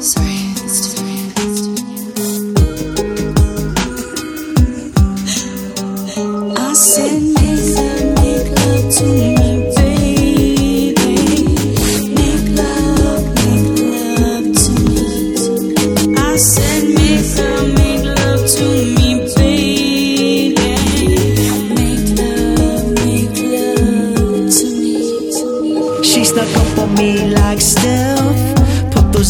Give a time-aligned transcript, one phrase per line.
[0.00, 0.39] Sorry.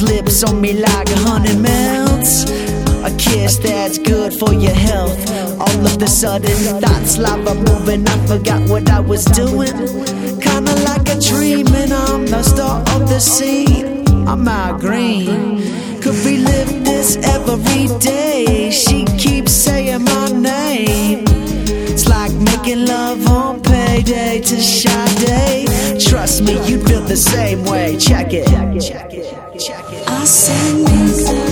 [0.01, 2.45] Those lips on me like a honey melts.
[3.05, 5.19] A kiss that's good for your health.
[5.61, 8.07] All of the sudden, thoughts lava moving.
[8.07, 9.75] I forgot what I was doing.
[10.41, 14.07] Kinda like a dream, and I'm the star of the scene.
[14.27, 15.61] I'm out green.
[16.01, 18.71] Could relive this every day.
[18.71, 21.25] She keeps saying my name.
[21.93, 26.01] It's like making love on payday to Sade.
[26.01, 27.97] Trust me, you feel the same way.
[27.99, 28.47] Check it.
[28.81, 29.20] Check it.
[29.61, 31.50] Check it.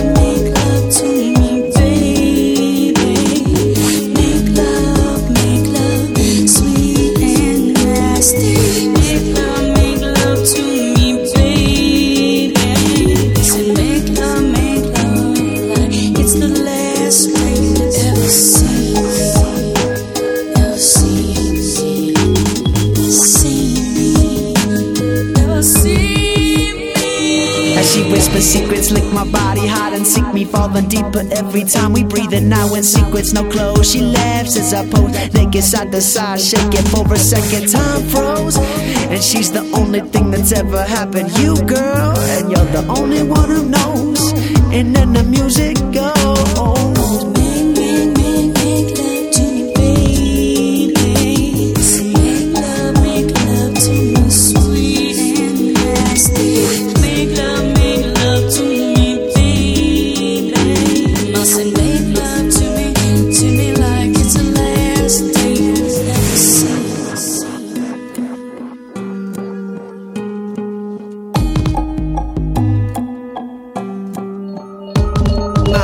[27.89, 32.03] She whispers secrets, lick my body, hide and seek me, falling deeper every time we
[32.03, 32.33] breathe.
[32.33, 33.91] And now in secrets, no clothes.
[33.91, 37.69] She laughs as I pose, naked side to side, shaking for a second.
[37.69, 41.35] Time froze, and she's the only thing that's ever happened.
[41.39, 44.31] You, girl, and you're the only one who knows.
[44.71, 45.77] And then the music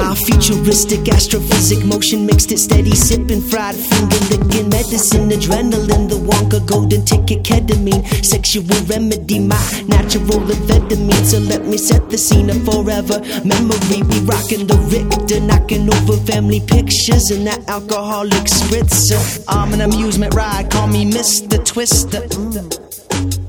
[0.07, 6.63] Ah, futuristic astrophysic motion mixed it steady, sipping fried finger licking medicine, adrenaline, the Wonka
[6.67, 9.57] golden ticket, ketamine, sexual remedy, my
[9.87, 11.25] natural amphetamine.
[11.25, 14.03] So let me set the scene of forever memory.
[14.05, 19.43] We rocking the Richter, knocking over family pictures and that alcoholic spritzer.
[19.47, 21.57] I'm an amusement ride, call me Mr.
[21.65, 22.21] Twister.
[22.21, 22.84] Mm.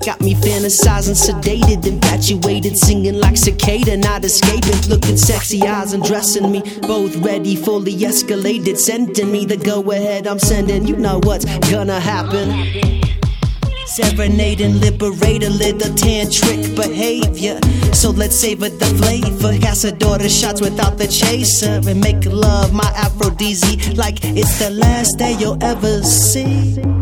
[0.06, 4.88] Got me fantasizing, sedated, infatuated, singing like cicada, not escaping.
[4.88, 10.28] Looking sexy eyes and dressing me, both ready, fully escalated, sending me the go ahead.
[10.28, 13.02] I'm sending, you know what's gonna happen.
[13.86, 17.58] Serenading, liberate a little tantric behavior.
[17.92, 19.58] So let's savor the flavor.
[19.58, 21.80] Casadora shots without the chaser.
[21.84, 26.95] And make love my aphrodisiac like it's the last day you'll ever see